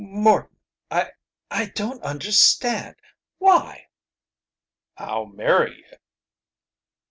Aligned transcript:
"Morton 0.03 0.57
I 0.89 1.11
I 1.51 1.65
don't 1.65 2.01
understand. 2.01 2.95
Why?" 3.37 3.89
"I'll 4.97 5.27
marry 5.27 5.77
you." 5.77 5.97